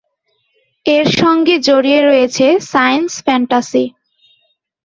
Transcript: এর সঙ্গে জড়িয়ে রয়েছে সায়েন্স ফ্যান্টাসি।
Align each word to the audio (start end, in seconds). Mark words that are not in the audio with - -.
এর 0.85 1.07
সঙ্গে 1.21 1.55
জড়িয়ে 1.67 1.99
রয়েছে 2.01 2.45
সায়েন্স 2.71 3.11
ফ্যান্টাসি। 3.25 3.85